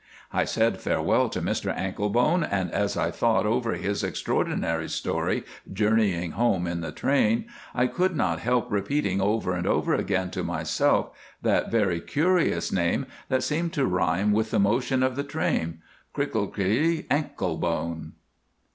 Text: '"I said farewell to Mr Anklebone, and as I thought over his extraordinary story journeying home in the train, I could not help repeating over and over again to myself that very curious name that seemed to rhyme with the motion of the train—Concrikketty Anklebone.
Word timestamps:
'"I 0.33 0.45
said 0.45 0.81
farewell 0.81 1.29
to 1.29 1.43
Mr 1.43 1.71
Anklebone, 1.77 2.43
and 2.43 2.71
as 2.71 2.97
I 2.97 3.11
thought 3.11 3.45
over 3.45 3.73
his 3.73 4.03
extraordinary 4.03 4.89
story 4.89 5.43
journeying 5.71 6.31
home 6.31 6.65
in 6.65 6.81
the 6.81 6.91
train, 6.91 7.45
I 7.75 7.85
could 7.85 8.15
not 8.15 8.39
help 8.39 8.71
repeating 8.71 9.21
over 9.21 9.53
and 9.53 9.67
over 9.67 9.93
again 9.93 10.31
to 10.31 10.43
myself 10.43 11.11
that 11.43 11.69
very 11.69 11.99
curious 12.01 12.71
name 12.71 13.05
that 13.29 13.43
seemed 13.43 13.73
to 13.73 13.85
rhyme 13.85 14.31
with 14.31 14.49
the 14.49 14.57
motion 14.59 15.03
of 15.03 15.15
the 15.15 15.23
train—Concrikketty 15.23 17.05
Anklebone. 17.11 18.13